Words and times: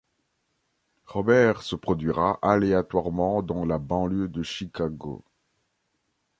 Robert 1.05 1.61
se 1.61 1.75
produira 1.75 2.39
aléatoirement 2.41 3.43
dans 3.43 3.65
la 3.65 3.77
banlieue 3.77 4.29
de 4.29 4.41
Chicago. 4.41 5.23